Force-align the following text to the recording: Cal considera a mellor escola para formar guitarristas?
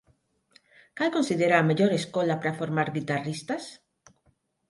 Cal 0.99 1.11
considera 1.17 1.55
a 1.59 1.67
mellor 1.69 1.91
escola 2.01 2.35
para 2.41 2.57
formar 2.59 2.87
guitarristas? 2.97 3.63